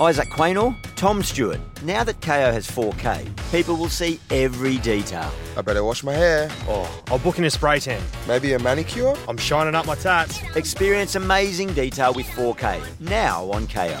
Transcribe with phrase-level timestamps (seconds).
[0.00, 1.60] Isaac Quaynor, Tom Stewart.
[1.82, 5.30] Now that KO has 4K, people will see every detail.
[5.58, 6.48] I better wash my hair.
[6.66, 8.00] Oh, I'll book in a spray tan.
[8.26, 9.14] Maybe a manicure?
[9.28, 10.40] I'm shining up my tats.
[10.56, 12.82] Experience amazing detail with 4K.
[13.00, 14.00] Now on KO.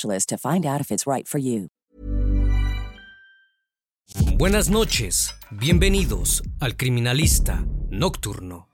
[0.27, 1.67] to find out if it's right for you.
[4.37, 8.70] Buenas noches, bienvenidos al Criminalista Nocturno.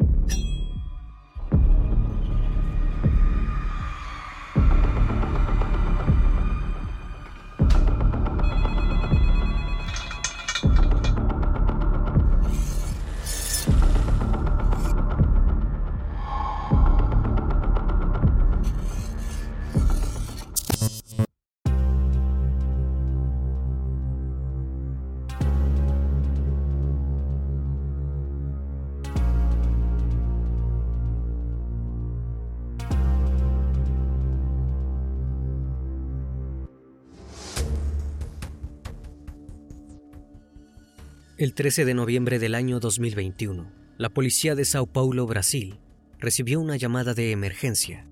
[41.38, 45.78] El 13 de noviembre del año 2021, la policía de Sao Paulo, Brasil,
[46.18, 48.08] recibió una llamada de emergencia.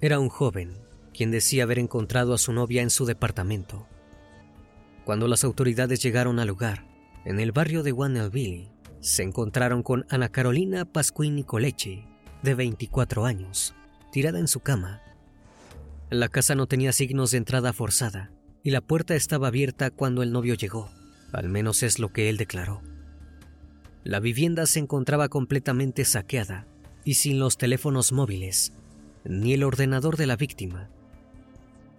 [0.00, 0.72] Era un joven
[1.12, 3.86] quien decía haber encontrado a su novia en su departamento.
[5.04, 6.86] Cuando las autoridades llegaron al lugar,
[7.26, 8.70] en el barrio de Wannelville,
[9.00, 12.06] se encontraron con Ana Carolina Pascuin Nicolechi,
[12.42, 13.74] de 24 años,
[14.12, 15.02] tirada en su cama.
[16.08, 18.32] La casa no tenía signos de entrada forzada
[18.62, 20.88] y la puerta estaba abierta cuando el novio llegó.
[21.32, 22.82] Al menos es lo que él declaró.
[24.04, 26.66] La vivienda se encontraba completamente saqueada
[27.04, 28.72] y sin los teléfonos móviles,
[29.24, 30.88] ni el ordenador de la víctima.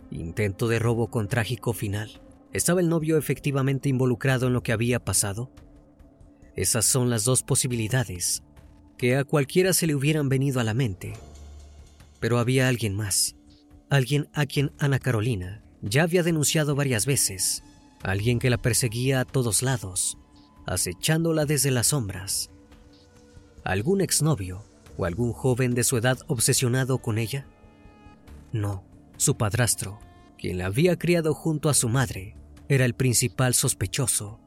[0.09, 2.21] Intento de robo con trágico final.
[2.51, 5.51] ¿Estaba el novio efectivamente involucrado en lo que había pasado?
[6.55, 8.43] Esas son las dos posibilidades
[8.97, 11.13] que a cualquiera se le hubieran venido a la mente.
[12.19, 13.35] Pero había alguien más,
[13.89, 17.63] alguien a quien Ana Carolina ya había denunciado varias veces
[18.03, 20.17] alguien que la perseguía a todos lados,
[20.65, 22.49] acechándola desde las sombras.
[23.63, 24.63] ¿Algún exnovio
[24.97, 27.45] o algún joven de su edad obsesionado con ella?
[28.51, 28.83] No,
[29.17, 29.99] su padrastro,
[30.37, 32.35] quien la había criado junto a su madre,
[32.67, 34.39] era el principal sospechoso.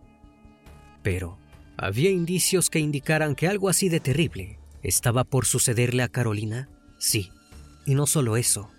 [1.02, 1.38] Pero
[1.76, 6.68] había indicios que indicaran que algo así de terrible estaba por sucederle a Carolina.
[6.98, 7.30] Sí,
[7.84, 8.70] y no solo eso,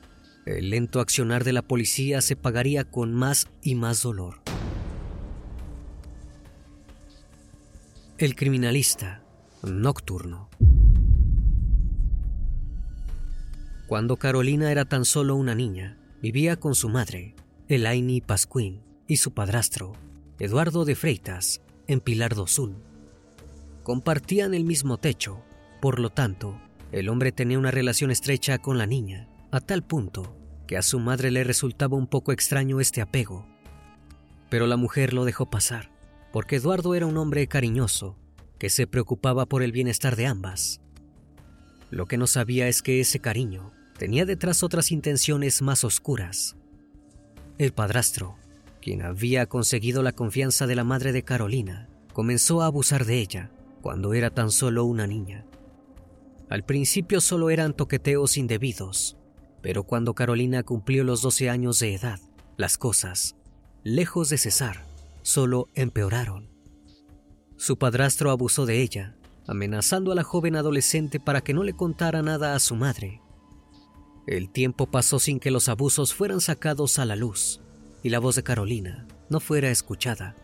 [0.45, 4.41] el lento accionar de la policía se pagaría con más y más dolor.
[8.23, 9.21] El criminalista
[9.63, 10.49] nocturno.
[13.85, 17.35] Cuando Carolina era tan solo una niña, vivía con su madre,
[17.67, 19.91] Elaine Pascuin, y su padrastro,
[20.39, 22.77] Eduardo de Freitas, en Pilar do Sul.
[23.83, 25.43] Compartían el mismo techo,
[25.81, 26.57] por lo tanto,
[26.93, 30.33] el hombre tenía una relación estrecha con la niña, a tal punto
[30.65, 33.45] que a su madre le resultaba un poco extraño este apego.
[34.49, 35.92] Pero la mujer lo dejó pasar,
[36.33, 38.17] porque Eduardo era un hombre cariñoso,
[38.57, 40.81] que se preocupaba por el bienestar de ambas.
[41.91, 46.57] Lo que no sabía es que ese cariño tenía detrás otras intenciones más oscuras.
[47.59, 48.35] El padrastro,
[48.81, 53.51] quien había conseguido la confianza de la madre de Carolina, comenzó a abusar de ella
[53.83, 55.45] cuando era tan solo una niña.
[56.49, 59.17] Al principio solo eran toqueteos indebidos,
[59.61, 62.19] pero cuando Carolina cumplió los 12 años de edad,
[62.57, 63.35] las cosas,
[63.83, 64.92] lejos de cesar,
[65.23, 66.49] solo empeoraron.
[67.57, 69.15] Su padrastro abusó de ella,
[69.47, 73.21] amenazando a la joven adolescente para que no le contara nada a su madre.
[74.27, 77.61] El tiempo pasó sin que los abusos fueran sacados a la luz
[78.03, 80.35] y la voz de Carolina no fuera escuchada.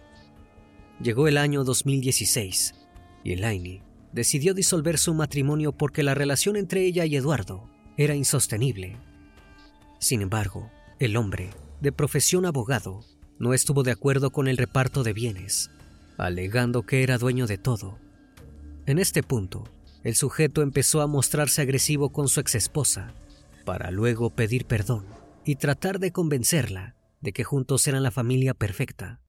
[1.02, 2.76] Llegó el año 2016
[3.24, 8.98] y Elaine decidió disolver su matrimonio porque la relación entre ella y Eduardo era insostenible.
[10.00, 11.50] Sin embargo, el hombre,
[11.82, 13.02] de profesión abogado,
[13.40, 15.72] no estuvo de acuerdo con el reparto de bienes,
[16.18, 17.98] alegando que era dueño de todo.
[18.86, 19.64] En este punto,
[20.04, 23.14] el sujeto empezó a mostrarse agresivo con su exesposa,
[23.66, 25.06] para luego pedir perdón
[25.46, 29.22] y tratar de convencerla de que juntos eran la familia perfecta.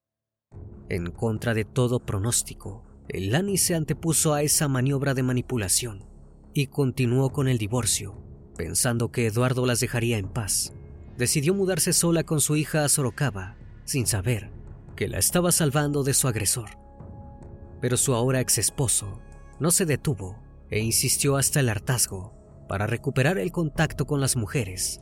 [0.89, 6.05] En contra de todo pronóstico, el Lani se antepuso a esa maniobra de manipulación
[6.53, 8.21] y continuó con el divorcio,
[8.57, 10.73] pensando que Eduardo las dejaría en paz.
[11.17, 14.51] Decidió mudarse sola con su hija a Sorocaba, sin saber
[14.95, 16.69] que la estaba salvando de su agresor.
[17.79, 19.19] Pero su ahora ex esposo
[19.59, 20.37] no se detuvo
[20.69, 22.33] e insistió hasta el hartazgo
[22.67, 25.01] para recuperar el contacto con las mujeres.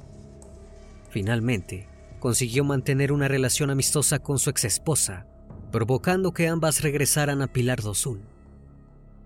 [1.10, 1.88] Finalmente,
[2.20, 5.26] consiguió mantener una relación amistosa con su ex esposa
[5.72, 8.22] provocando que ambas regresaran a Pilar do Sul.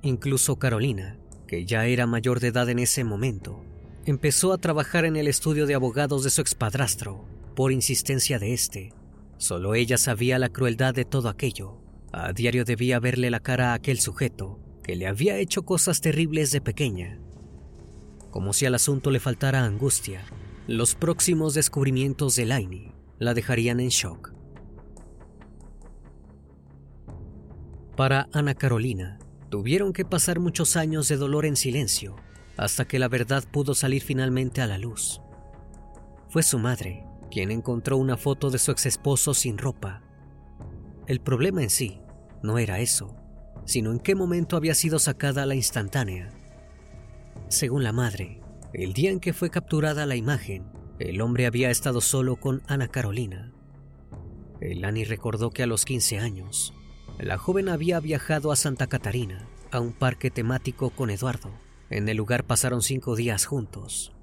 [0.02, 1.18] Incluso Carolina,
[1.48, 3.64] que ya era mayor de edad en ese momento,
[4.06, 8.94] empezó a trabajar en el estudio de abogados de su expadrastro, por insistencia de este.
[9.44, 11.82] Solo ella sabía la crueldad de todo aquello.
[12.14, 16.52] A diario debía verle la cara a aquel sujeto que le había hecho cosas terribles
[16.52, 17.20] de pequeña.
[18.32, 20.24] Como si al asunto le faltara angustia,
[20.66, 24.32] los próximos descubrimientos de Lainey la dejarían en shock.
[27.98, 29.20] Para Ana Carolina,
[29.50, 32.16] tuvieron que pasar muchos años de dolor en silencio
[32.56, 35.20] hasta que la verdad pudo salir finalmente a la luz.
[36.30, 37.04] Fue su madre
[37.34, 40.04] quien encontró una foto de su ex esposo sin ropa.
[41.08, 42.00] El problema en sí
[42.44, 43.16] no era eso,
[43.66, 46.30] sino en qué momento había sido sacada la instantánea.
[47.48, 48.40] Según la madre,
[48.72, 50.68] el día en que fue capturada la imagen,
[51.00, 53.52] el hombre había estado solo con Ana Carolina.
[54.62, 56.76] Elani recordó que a los 15 años,
[57.18, 61.50] la joven había viajado a Santa Catarina, a un parque temático con Eduardo.
[61.90, 64.14] En el lugar pasaron cinco días juntos.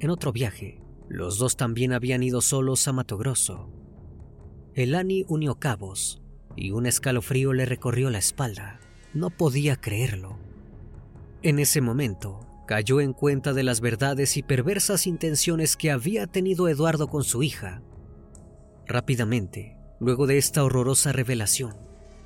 [0.00, 3.70] En otro viaje, los dos también habían ido solos a Mato Grosso.
[4.74, 6.20] Elani unió cabos
[6.56, 8.80] y un escalofrío le recorrió la espalda.
[9.14, 10.38] No podía creerlo.
[11.42, 16.68] En ese momento, cayó en cuenta de las verdades y perversas intenciones que había tenido
[16.68, 17.82] Eduardo con su hija.
[18.86, 21.76] Rápidamente, luego de esta horrorosa revelación,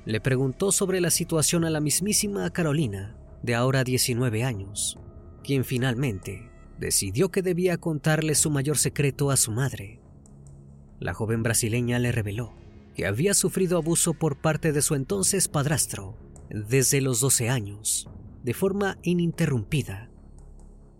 [0.05, 4.97] le preguntó sobre la situación a la mismísima Carolina, de ahora 19 años,
[5.43, 6.50] quien finalmente
[6.81, 10.01] decidió que debía contarle su mayor secreto a su madre.
[10.99, 12.53] La joven brasileña le reveló
[12.95, 16.17] que había sufrido abuso por parte de su entonces padrastro
[16.49, 18.09] desde los 12 años,
[18.43, 20.09] de forma ininterrumpida.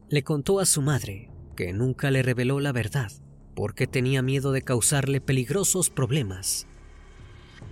[0.07, 3.12] Le contó a su madre que nunca le reveló la verdad
[3.54, 6.68] porque tenía miedo de causarle peligrosos problemas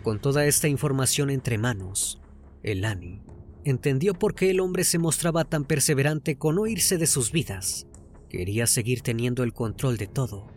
[0.04, 2.20] con toda esta información entre manos,
[2.64, 3.22] Elani
[3.66, 7.88] entendió por qué el hombre se mostraba tan perseverante con no irse de sus vidas.
[8.30, 10.48] Quería seguir teniendo el control de todo.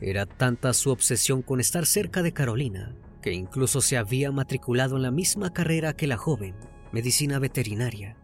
[0.00, 5.02] Era tanta su obsesión con estar cerca de Carolina que incluso se había matriculado en
[5.02, 6.54] la misma carrera que la joven,
[6.92, 8.18] medicina veterinaria.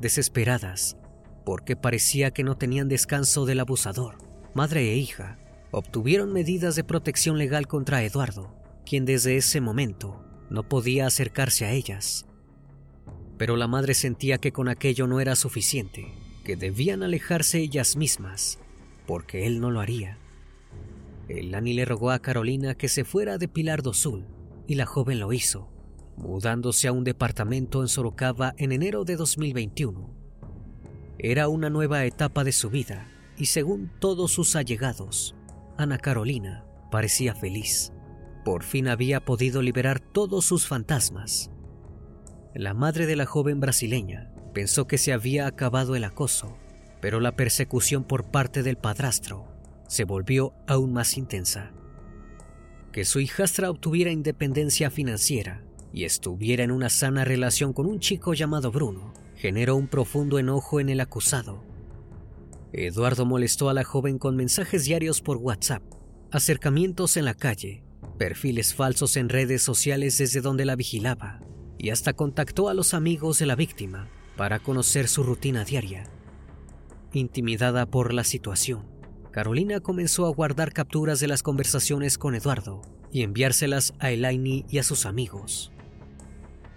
[0.00, 0.96] Desesperadas,
[1.44, 4.18] porque parecía que no tenían descanso del abusador,
[4.54, 5.38] madre e hija
[5.72, 8.56] obtuvieron medidas de protección legal contra Eduardo
[8.86, 12.24] quien desde ese momento no podía acercarse a ellas.
[13.36, 16.06] Pero la madre sentía que con aquello no era suficiente,
[16.46, 18.60] que debían alejarse ellas mismas,
[19.04, 20.16] porque él no lo haría.
[21.28, 24.28] Elani le rogó a Carolina que se fuera de Pilar do Sul,
[24.68, 25.68] y la joven lo hizo,
[26.16, 30.08] mudándose a un departamento en Sorocaba en enero de 2021.
[31.18, 35.34] Era una nueva etapa de su vida, y según todos sus allegados,
[35.76, 37.92] Ana Carolina parecía feliz.
[38.44, 41.50] Por fin había podido liberar todos sus fantasmas.
[42.54, 46.56] La madre de la joven brasileña pensó que se había acabado el acoso,
[47.02, 49.44] pero la persecución por parte del padrastro
[49.86, 51.72] se volvió aún más intensa.
[52.90, 58.32] Que su hijastra obtuviera independencia financiera y estuviera en una sana relación con un chico
[58.32, 61.62] llamado Bruno generó un profundo enojo en el acusado.
[62.72, 65.82] Eduardo molestó a la joven con mensajes diarios por WhatsApp,
[66.30, 67.84] acercamientos en la calle
[68.16, 71.40] perfiles falsos en redes sociales desde donde la vigilaba
[71.76, 76.04] y hasta contactó a los amigos de la víctima para conocer su rutina diaria.
[77.12, 78.84] Intimidada por la situación,
[79.30, 84.78] Carolina comenzó a guardar capturas de las conversaciones con Eduardo y enviárselas a Elaine y
[84.78, 85.72] a sus amigos.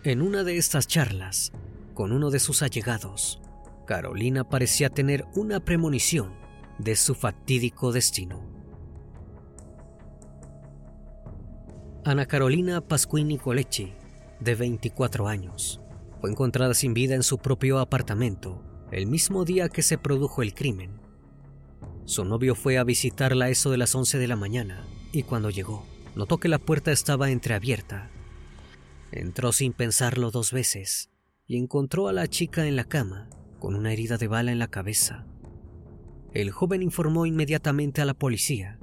[0.04, 1.52] En una de estas charlas,
[1.94, 3.42] con uno de sus allegados,
[3.86, 6.34] Carolina parecía tener una premonición
[6.78, 8.42] de su fatídico destino.
[12.06, 13.94] Ana Carolina Pasquini Coletti,
[14.40, 15.82] de 24 años,
[16.20, 18.62] fue encontrada sin vida en su propio apartamento
[18.92, 21.00] el mismo día que se produjo el crimen.
[22.06, 25.50] Su novio fue a visitarla a eso de las 11 de la mañana y cuando
[25.50, 25.86] llegó,
[26.16, 28.10] notó que la puerta estaba entreabierta.
[29.12, 31.10] Entró sin pensarlo dos veces
[31.46, 34.70] y encontró a la chica en la cama con una herida de bala en la
[34.70, 35.26] cabeza.
[36.34, 38.80] El joven informó inmediatamente a la policía.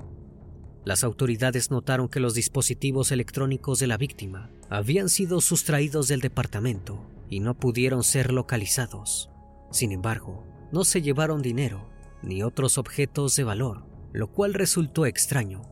[0.85, 7.16] Las autoridades notaron que los dispositivos electrónicos de la víctima habían sido sustraídos del departamento
[7.29, 9.31] y no pudieron ser localizados.
[9.71, 11.89] Sin embargo, no se llevaron dinero
[12.23, 15.63] ni otros objetos de valor, lo cual resultó extraño.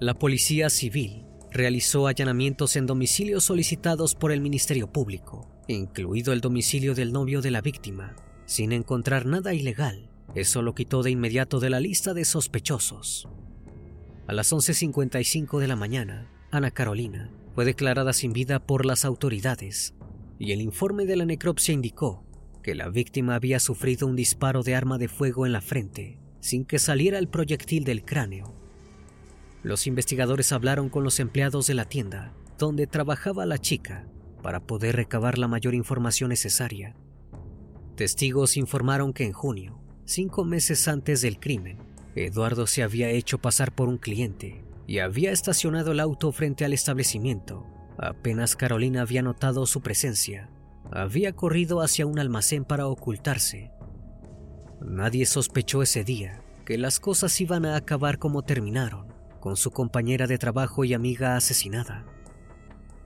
[0.00, 6.94] La Policía Civil realizó allanamientos en domicilios solicitados por el Ministerio Público, incluido el domicilio
[6.94, 8.16] del novio de la víctima,
[8.46, 10.10] sin encontrar nada ilegal.
[10.34, 13.28] Eso lo quitó de inmediato de la lista de sospechosos.
[14.26, 19.94] A las 11.55 de la mañana, Ana Carolina fue declarada sin vida por las autoridades
[20.42, 22.24] y el informe de la necropsia indicó
[22.64, 26.64] que la víctima había sufrido un disparo de arma de fuego en la frente, sin
[26.64, 28.52] que saliera el proyectil del cráneo.
[29.62, 34.08] Los investigadores hablaron con los empleados de la tienda donde trabajaba la chica
[34.42, 36.96] para poder recabar la mayor información necesaria.
[37.94, 41.78] Testigos informaron que en junio, cinco meses antes del crimen,
[42.16, 46.72] Eduardo se había hecho pasar por un cliente y había estacionado el auto frente al
[46.72, 47.71] establecimiento.
[47.98, 50.48] Apenas Carolina había notado su presencia,
[50.90, 53.70] había corrido hacia un almacén para ocultarse.
[54.80, 59.06] Nadie sospechó ese día que las cosas iban a acabar como terminaron,
[59.40, 62.04] con su compañera de trabajo y amiga asesinada.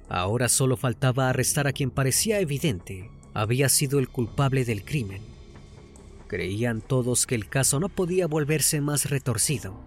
[0.09, 5.23] Ahora solo faltaba arrestar a quien parecía evidente había sido el culpable del crimen.
[6.27, 9.81] Creían todos que el caso no podía volverse más retorcido.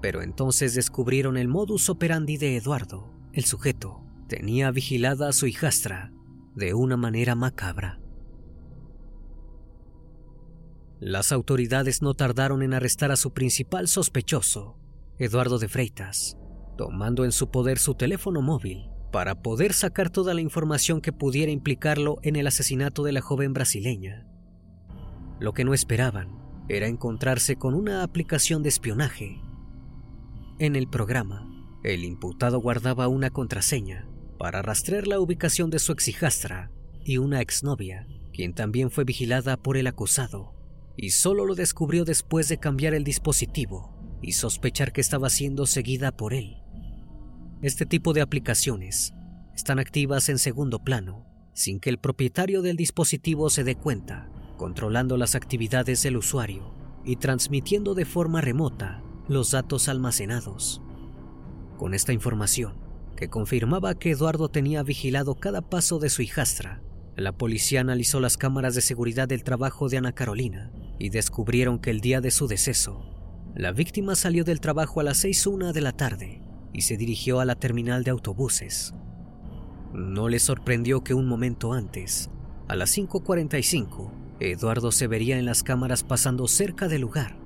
[0.00, 3.10] Pero entonces descubrieron el modus operandi de Eduardo.
[3.32, 6.12] El sujeto tenía vigilada a su hijastra
[6.54, 8.00] de una manera macabra.
[10.98, 14.78] Las autoridades no tardaron en arrestar a su principal sospechoso,
[15.18, 16.38] Eduardo de Freitas,
[16.76, 21.52] tomando en su poder su teléfono móvil para poder sacar toda la información que pudiera
[21.52, 24.26] implicarlo en el asesinato de la joven brasileña.
[25.38, 29.40] Lo que no esperaban era encontrarse con una aplicación de espionaje.
[30.58, 31.46] En el programa,
[31.84, 36.70] el imputado guardaba una contraseña para rastrear la ubicación de su exhijastra
[37.04, 40.54] y una exnovia, quien también fue vigilada por el acusado,
[40.96, 46.12] y solo lo descubrió después de cambiar el dispositivo y sospechar que estaba siendo seguida
[46.12, 46.56] por él.
[47.62, 49.14] Este tipo de aplicaciones
[49.54, 54.28] están activas en segundo plano, sin que el propietario del dispositivo se dé cuenta,
[54.58, 56.74] controlando las actividades del usuario
[57.04, 60.82] y transmitiendo de forma remota los datos almacenados.
[61.78, 62.85] Con esta información,
[63.16, 66.82] que confirmaba que Eduardo tenía vigilado cada paso de su hijastra.
[67.16, 71.90] La policía analizó las cámaras de seguridad del trabajo de Ana Carolina y descubrieron que
[71.90, 73.04] el día de su deceso,
[73.54, 76.42] la víctima salió del trabajo a las 6.1 de la tarde
[76.74, 78.94] y se dirigió a la terminal de autobuses.
[79.94, 82.28] No le sorprendió que un momento antes,
[82.68, 87.38] a las 5.45, Eduardo se vería en las cámaras pasando cerca del lugar.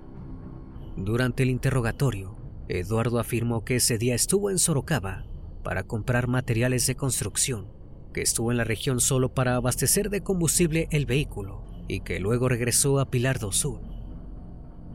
[0.96, 2.36] Durante el interrogatorio,
[2.66, 5.26] Eduardo afirmó que ese día estuvo en Sorocaba
[5.62, 7.68] para comprar materiales de construcción,
[8.12, 12.48] que estuvo en la región solo para abastecer de combustible el vehículo y que luego
[12.48, 13.80] regresó a Pilar do Sur.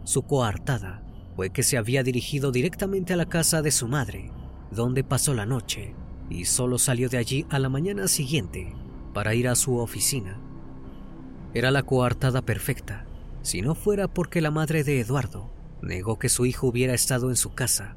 [0.03, 1.03] Su coartada
[1.35, 4.31] fue que se había dirigido directamente a la casa de su madre,
[4.71, 5.95] donde pasó la noche,
[6.29, 8.73] y solo salió de allí a la mañana siguiente
[9.13, 10.41] para ir a su oficina.
[11.53, 13.05] Era la coartada perfecta,
[13.41, 17.35] si no fuera porque la madre de Eduardo negó que su hijo hubiera estado en
[17.35, 17.95] su casa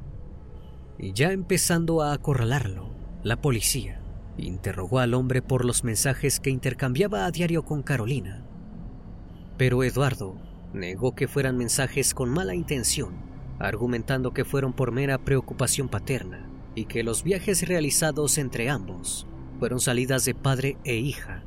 [0.98, 2.90] y ya empezando a acorralarlo,
[3.22, 4.00] la policía
[4.36, 8.44] interrogó al hombre por los mensajes que intercambiaba a diario con Carolina.
[9.56, 10.36] Pero Eduardo
[10.72, 13.14] negó que fueran mensajes con mala intención,
[13.58, 19.26] argumentando que fueron por mera preocupación paterna y que los viajes realizados entre ambos
[19.58, 21.42] fueron salidas de padre e hija.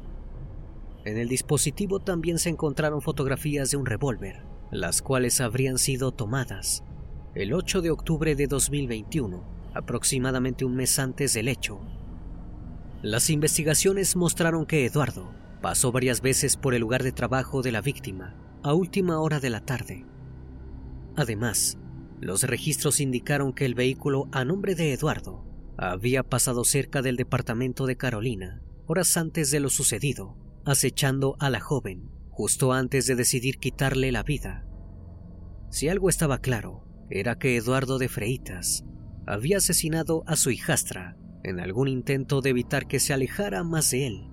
[1.06, 6.84] En el dispositivo también se encontraron fotografías de un revólver, las cuales habrían sido tomadas
[7.34, 11.80] el 8 de octubre de 2021, aproximadamente un mes antes del hecho.
[13.02, 17.82] Las investigaciones mostraron que Eduardo pasó varias veces por el lugar de trabajo de la
[17.82, 20.06] víctima a última hora de la tarde.
[21.16, 21.78] Además,
[22.20, 25.46] los registros indicaron que el vehículo a nombre de Eduardo
[25.78, 30.36] había pasado cerca del departamento de Carolina horas antes de lo sucedido,
[30.66, 34.66] acechando a la joven justo antes de decidir quitarle la vida.
[35.70, 38.86] Si algo estaba claro, era que Eduardo de Freitas
[39.28, 44.08] había asesinado a su hijastra en algún intento de evitar que se alejara más de
[44.08, 44.28] él.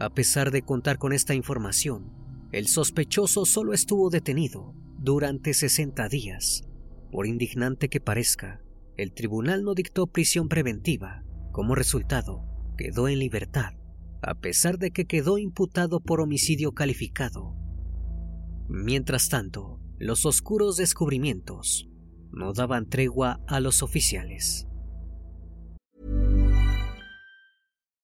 [0.00, 2.12] A pesar de contar con esta información,
[2.52, 6.64] el sospechoso solo estuvo detenido durante 60 días.
[7.12, 8.62] Por indignante que parezca,
[8.96, 11.22] el tribunal no dictó prisión preventiva.
[11.52, 12.44] Como resultado,
[12.78, 13.74] quedó en libertad,
[14.22, 17.54] a pesar de que quedó imputado por homicidio calificado.
[18.68, 21.88] Mientras tanto, los oscuros descubrimientos
[22.32, 24.66] no daban tregua a los oficiales.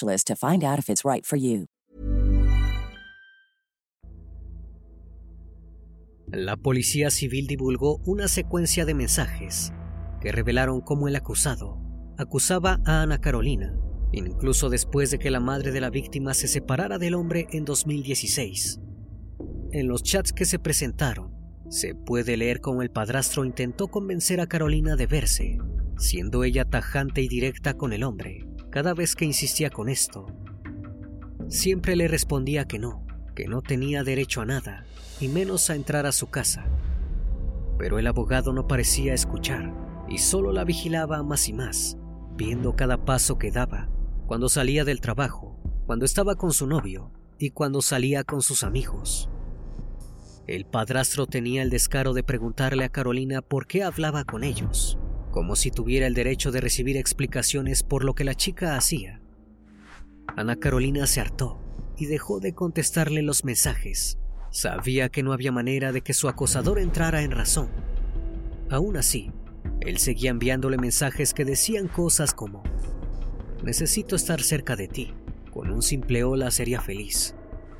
[0.00, 1.66] to find out if it's right for you.
[6.32, 9.70] La policía civil divulgó una secuencia de mensajes
[10.22, 11.78] que revelaron cómo el acusado
[12.16, 13.76] acusaba a Ana Carolina,
[14.12, 18.80] incluso después de que la madre de la víctima se separara del hombre en 2016.
[19.72, 21.34] En los chats que se presentaron,
[21.68, 25.58] se puede leer cómo el padrastro intentó convencer a Carolina de verse,
[25.98, 30.26] siendo ella tajante y directa con el hombre cada vez que insistía con esto.
[31.48, 33.06] Siempre le respondía que no,
[33.36, 34.86] que no tenía derecho a nada,
[35.20, 36.64] y menos a entrar a su casa.
[37.78, 39.74] Pero el abogado no parecía escuchar,
[40.08, 41.98] y solo la vigilaba más y más,
[42.34, 43.90] viendo cada paso que daba,
[44.26, 49.28] cuando salía del trabajo, cuando estaba con su novio y cuando salía con sus amigos.
[50.46, 54.98] El padrastro tenía el descaro de preguntarle a Carolina por qué hablaba con ellos,
[55.32, 59.20] como si tuviera el derecho de recibir explicaciones por lo que la chica hacía.
[60.36, 61.58] Ana Carolina se hartó
[61.96, 64.18] y dejó de contestarle los mensajes.
[64.50, 67.70] Sabía que no había manera de que su acosador entrara en razón.
[68.70, 69.32] Aún así,
[69.80, 72.62] él seguía enviándole mensajes que decían cosas como,
[73.64, 75.14] necesito estar cerca de ti,
[75.50, 77.34] con un simple hola sería feliz,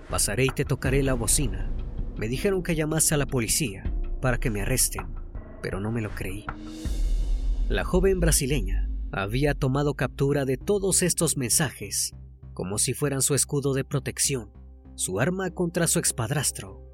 [0.08, 1.70] pasaré y te tocaré la bocina,
[2.16, 3.84] me dijeron que llamase a la policía
[4.20, 5.06] para que me arresten,
[5.62, 6.46] pero no me lo creí.
[7.72, 12.12] La joven brasileña había tomado captura de todos estos mensajes
[12.52, 14.50] como si fueran su escudo de protección,
[14.94, 16.84] su arma contra su expadrastro.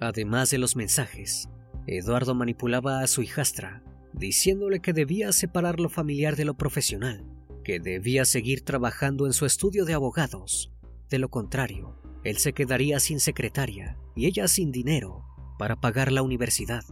[0.00, 1.50] Además de los mensajes,
[1.86, 3.84] Eduardo manipulaba a su hijastra,
[4.14, 7.26] diciéndole que debía separar lo familiar de lo profesional,
[7.62, 10.72] que debía seguir trabajando en su estudio de abogados.
[11.10, 15.26] De lo contrario, él se quedaría sin secretaria y ella sin dinero
[15.58, 16.82] para pagar la universidad.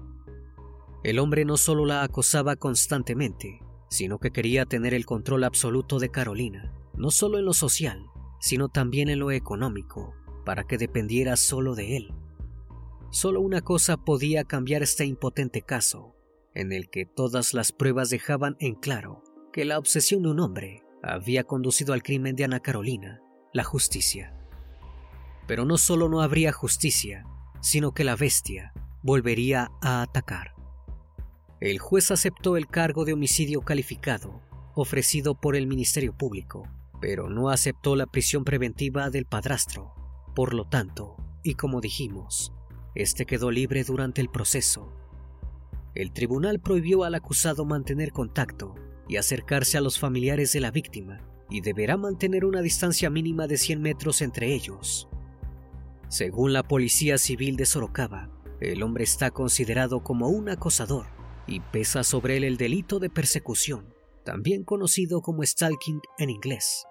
[1.04, 6.08] El hombre no solo la acosaba constantemente, sino que quería tener el control absoluto de
[6.08, 8.06] Carolina, no solo en lo social,
[8.40, 10.14] sino también en lo económico,
[10.46, 12.14] para que dependiera solo de él.
[13.10, 16.16] Solo una cosa podía cambiar este impotente caso,
[16.54, 20.84] en el que todas las pruebas dejaban en claro que la obsesión de un hombre
[21.02, 23.20] había conducido al crimen de Ana Carolina,
[23.52, 24.34] la justicia.
[25.46, 27.26] Pero no solo no habría justicia,
[27.60, 30.53] sino que la bestia volvería a atacar.
[31.64, 34.42] El juez aceptó el cargo de homicidio calificado
[34.74, 36.68] ofrecido por el Ministerio Público,
[37.00, 39.94] pero no aceptó la prisión preventiva del padrastro.
[40.34, 42.52] Por lo tanto, y como dijimos,
[42.94, 44.92] este quedó libre durante el proceso.
[45.94, 48.74] El tribunal prohibió al acusado mantener contacto
[49.08, 53.56] y acercarse a los familiares de la víctima y deberá mantener una distancia mínima de
[53.56, 55.08] 100 metros entre ellos.
[56.08, 58.28] Según la Policía Civil de Sorocaba,
[58.60, 61.13] el hombre está considerado como un acosador
[61.46, 66.84] y pesa sobre él el delito de persecución, también conocido como stalking en inglés.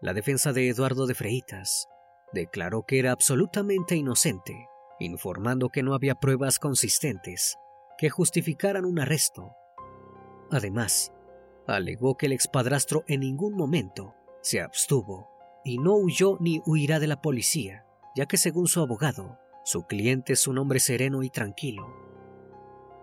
[0.00, 1.86] La defensa de Eduardo de Freitas
[2.32, 7.56] declaró que era absolutamente inocente, informando que no había pruebas consistentes
[7.98, 9.52] que justificaran un arresto.
[10.50, 11.12] Además,
[11.66, 15.28] alegó que el expadrastro en ningún momento se abstuvo
[15.64, 17.84] y no huyó ni huirá de la policía,
[18.16, 22.09] ya que según su abogado, su cliente es un hombre sereno y tranquilo.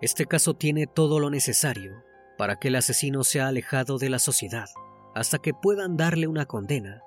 [0.00, 2.04] Este caso tiene todo lo necesario
[2.36, 4.68] para que el asesino sea alejado de la sociedad
[5.14, 7.02] hasta que puedan darle una condena.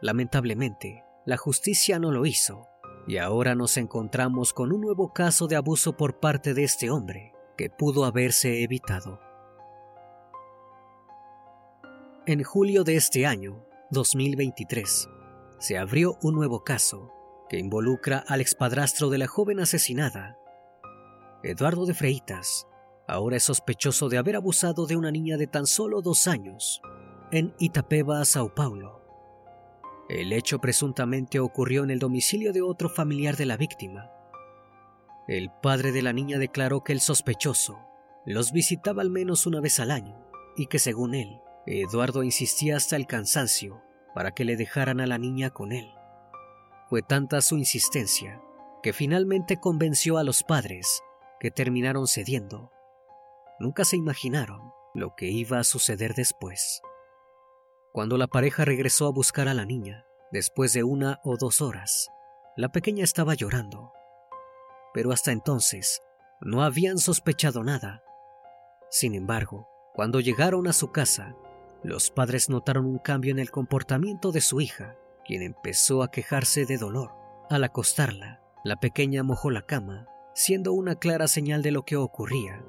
[0.00, 2.68] Lamentablemente, la justicia no lo hizo
[3.08, 7.32] y ahora nos encontramos con un nuevo caso de abuso por parte de este hombre
[7.56, 9.20] que pudo haberse evitado.
[12.26, 15.08] En julio de este año, 2023,
[15.58, 17.12] se abrió un nuevo caso
[17.48, 20.36] que involucra al expadrastro de la joven asesinada.
[21.42, 22.66] Eduardo de Freitas
[23.06, 26.80] ahora es sospechoso de haber abusado de una niña de tan solo dos años
[27.30, 29.02] en Itapeva, Sao Paulo.
[30.08, 34.10] El hecho presuntamente ocurrió en el domicilio de otro familiar de la víctima.
[35.28, 37.78] El padre de la niña declaró que el sospechoso
[38.24, 40.16] los visitaba al menos una vez al año
[40.56, 43.82] y que según él, Eduardo insistía hasta el cansancio
[44.14, 45.90] para que le dejaran a la niña con él.
[46.88, 48.40] Fue tanta su insistencia
[48.82, 51.02] que finalmente convenció a los padres
[51.40, 52.70] que terminaron cediendo.
[53.58, 56.80] Nunca se imaginaron lo que iba a suceder después.
[57.92, 62.08] Cuando la pareja regresó a buscar a la niña, después de una o dos horas,
[62.56, 63.92] la pequeña estaba llorando.
[64.92, 66.02] Pero hasta entonces
[66.40, 68.02] no habían sospechado nada.
[68.90, 71.34] Sin embargo, cuando llegaron a su casa,
[71.82, 76.66] los padres notaron un cambio en el comportamiento de su hija, quien empezó a quejarse
[76.66, 77.12] de dolor.
[77.48, 82.62] Al acostarla, la pequeña mojó la cama, siendo una clara señal de lo que ocurría.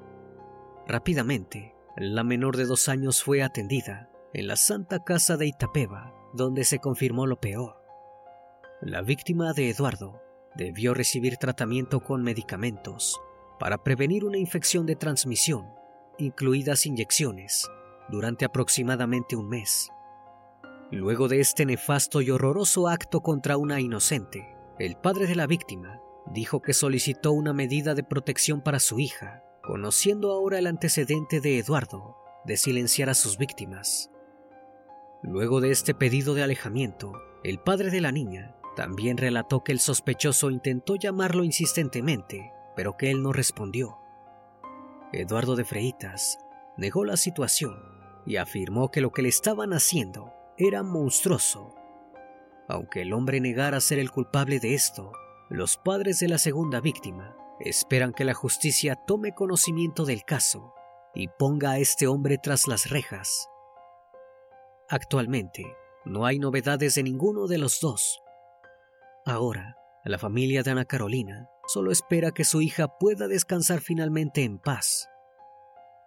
[0.86, 6.64] Rápidamente, la menor de dos años fue atendida en la Santa Casa de Itapeva, donde
[6.64, 7.76] se confirmó lo peor.
[8.80, 10.22] La víctima de Eduardo
[10.54, 13.20] debió recibir tratamiento con medicamentos
[13.58, 15.66] para prevenir una infección de transmisión,
[16.16, 17.68] incluidas inyecciones,
[18.08, 19.90] durante aproximadamente un mes.
[20.90, 26.00] Luego de este nefasto y horroroso acto contra una inocente, el padre de la víctima
[26.32, 31.58] dijo que solicitó una medida de protección para su hija, conociendo ahora el antecedente de
[31.58, 34.10] Eduardo de silenciar a sus víctimas.
[35.22, 37.12] Luego de este pedido de alejamiento,
[37.44, 43.10] el padre de la niña también relató que el sospechoso intentó llamarlo insistentemente, pero que
[43.10, 43.98] él no respondió.
[45.12, 46.38] Eduardo de Freitas
[46.76, 47.76] negó la situación
[48.24, 51.74] y afirmó que lo que le estaban haciendo era monstruoso.
[52.68, 55.12] Aunque el hombre negara ser el culpable de esto,
[55.50, 60.74] los padres de la segunda víctima esperan que la justicia tome conocimiento del caso
[61.14, 63.48] y ponga a este hombre tras las rejas.
[64.90, 65.64] Actualmente,
[66.04, 68.20] no hay novedades de ninguno de los dos.
[69.24, 74.58] Ahora, la familia de Ana Carolina solo espera que su hija pueda descansar finalmente en
[74.58, 75.08] paz.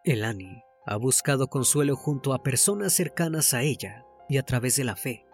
[0.03, 4.95] Elani ha buscado consuelo junto a personas cercanas a ella y a través de la
[4.95, 5.25] fe.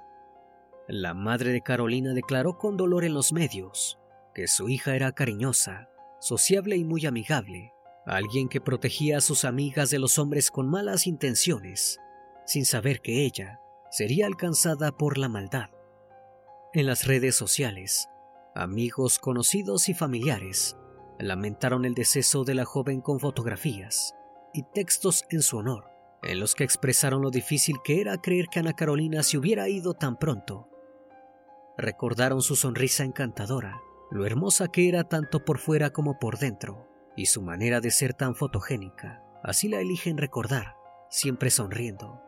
[0.89, 4.00] La madre de Carolina declaró con dolor en los medios
[4.34, 5.89] que su hija era cariñosa,
[6.21, 7.73] sociable y muy amigable,
[8.06, 12.00] alguien que protegía a sus amigas de los hombres con malas intenciones,
[12.45, 13.60] sin saber que ella
[13.91, 15.69] sería alcanzada por la maldad.
[16.71, 18.08] En las redes sociales,
[18.56, 20.78] amigos, conocidos y familiares
[21.19, 24.15] lamentaron el deceso de la joven con fotografías
[24.54, 25.89] y textos en su honor,
[26.23, 29.93] en los que expresaron lo difícil que era creer que Ana Carolina se hubiera ido
[29.93, 30.69] tan pronto.
[31.77, 37.27] Recordaron su sonrisa encantadora, lo hermosa que era tanto por fuera como por dentro, y
[37.27, 39.23] su manera de ser tan fotogénica.
[39.43, 40.75] Así la eligen recordar,
[41.09, 42.21] siempre sonriendo.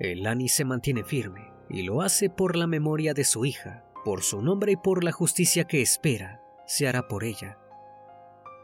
[0.00, 4.42] Elani se mantiene firme, y lo hace por la memoria de su hija, por su
[4.42, 7.58] nombre y por la justicia que espera se hará por ella.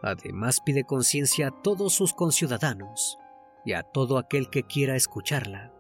[0.03, 3.18] Además pide conciencia a todos sus conciudadanos
[3.64, 5.72] y a todo aquel que quiera escucharla.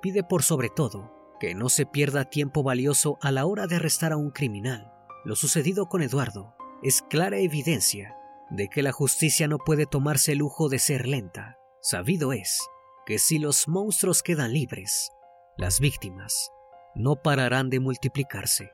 [0.00, 1.13] Pide por sobre todo
[1.44, 4.90] que no se pierda tiempo valioso a la hora de arrestar a un criminal.
[5.26, 8.16] Lo sucedido con Eduardo es clara evidencia
[8.48, 11.58] de que la justicia no puede tomarse el lujo de ser lenta.
[11.82, 12.62] Sabido es
[13.04, 15.10] que si los monstruos quedan libres,
[15.58, 16.50] las víctimas
[16.94, 18.70] no pararán de multiplicarse.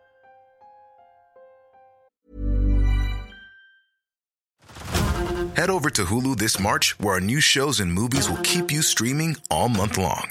[5.57, 8.81] Head over to Hulu this March, where our new shows and movies will keep you
[8.81, 10.31] streaming all month long.